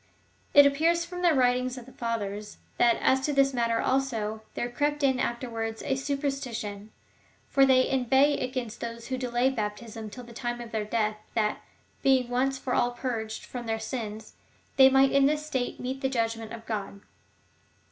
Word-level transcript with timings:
It 0.55 0.65
appears 0.65 1.05
from 1.05 1.21
the 1.21 1.31
writings 1.35 1.77
of 1.77 1.85
the 1.85 1.91
Fathers, 1.91 2.57
that 2.79 2.95
as 3.01 3.21
to 3.21 3.33
this 3.33 3.53
matter, 3.53 3.79
also, 3.79 4.41
there 4.55 4.67
crept 4.67 5.03
in 5.03 5.19
afterwards 5.19 5.83
a 5.83 5.95
superstition, 5.95 6.91
for 7.51 7.67
they 7.67 7.87
inveigh 7.87 8.39
against 8.39 8.79
those 8.81 9.09
who 9.09 9.17
delayed 9.19 9.55
baptism 9.55 10.09
till 10.09 10.23
the 10.23 10.33
time 10.33 10.59
of 10.59 10.71
their 10.71 10.85
death, 10.85 11.17
that, 11.35 11.61
being 12.01 12.29
once 12.29 12.57
for 12.57 12.73
all 12.73 12.89
purged 12.93 13.45
from 13.45 13.61
all 13.61 13.67
their 13.67 13.79
sins, 13.79 14.33
they 14.75 14.89
might 14.89 15.11
in 15.11 15.27
this 15.27 15.45
state 15.45 15.79
meet 15.79 16.01
the 16.01 16.09
judgment 16.09 16.51
of 16.51 16.65
God. 16.65 17.01